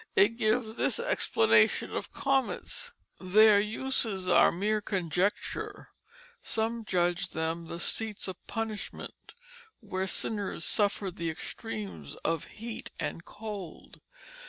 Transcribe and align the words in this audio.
It 0.15 0.29
gives 0.37 0.77
this 0.77 0.97
explanation 0.97 1.91
of 1.91 2.11
comets: 2.11 2.91
"Their 3.19 3.59
uses 3.59 4.27
are 4.27 4.51
mere 4.51 4.81
conjecture. 4.81 5.89
Some 6.41 6.83
judge 6.85 7.29
them 7.29 7.67
the 7.67 7.79
seats 7.79 8.27
of 8.27 8.37
punishment 8.47 9.35
where 9.79 10.07
sinners 10.07 10.65
suffer 10.65 11.11
the 11.11 11.29
extremes 11.29 12.15
of 12.25 12.45
heat 12.45 12.89
and 12.99 13.23
cold. 13.25 14.01